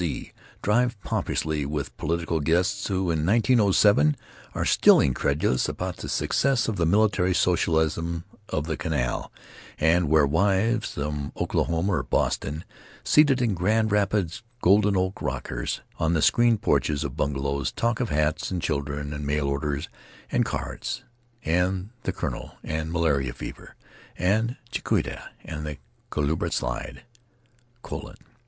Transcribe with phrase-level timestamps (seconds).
[0.01, 0.31] C.
[0.63, 4.17] drive pompously with political guests who, in 1907,
[4.55, 9.31] are still incredulous about the success of the military socialism of the Canal,
[9.79, 12.63] and where wives from Oklahoma or Boston,
[13.03, 18.09] seated in Grand Rapids golden oak rockers on the screened porches of bungalows, talk of
[18.09, 19.87] hats, and children, and mail orders,
[20.31, 21.03] and cards,
[21.45, 23.75] and The Colonel, and malarial fever,
[24.17, 25.77] and Chautauqua, and the
[26.09, 27.03] Culebra slide.
[27.83, 28.17] Colon!